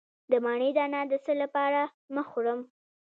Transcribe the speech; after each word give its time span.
د 0.31 0.33
مڼې 0.43 0.69
دانه 0.77 1.01
د 1.11 1.13
څه 1.25 1.33
لپاره 1.41 1.81
مه 2.13 2.23
خورم؟ 2.29 2.59